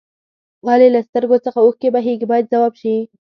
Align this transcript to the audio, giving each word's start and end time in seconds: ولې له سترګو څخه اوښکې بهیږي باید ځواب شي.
ولې 0.65 0.87
له 0.95 1.01
سترګو 1.07 1.37
څخه 1.45 1.59
اوښکې 1.61 1.89
بهیږي 1.95 2.25
باید 2.31 2.51
ځواب 2.53 2.73
شي. 2.81 2.95